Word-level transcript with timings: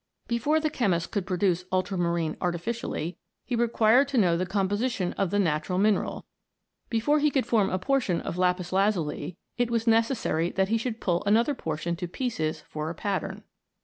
Before 0.27 0.59
the 0.59 0.71
chemist 0.71 1.11
could 1.11 1.27
produce 1.27 1.63
ultramarine 1.71 2.35
artificially, 2.41 3.19
he 3.45 3.55
required 3.55 4.07
to 4.07 4.17
know 4.17 4.35
the 4.35 4.47
composition 4.47 5.13
of 5.13 5.29
the 5.29 5.37
natural 5.37 5.77
mineral; 5.77 6.25
before 6.89 7.19
he 7.19 7.29
could 7.29 7.45
form 7.45 7.69
a 7.69 7.77
por 7.77 8.01
tion 8.01 8.19
of 8.21 8.35
lapis 8.35 8.73
lazuli, 8.73 9.37
it 9.59 9.69
was 9.69 9.85
necessary 9.85 10.49
that 10.53 10.69
he 10.69 10.77
should 10.79 11.01
pull 11.01 11.21
another 11.27 11.53
portion 11.53 11.95
to 11.97 12.07
pieces 12.07 12.61
for 12.67 12.89
a 12.89 12.95
pattern. 12.95 13.43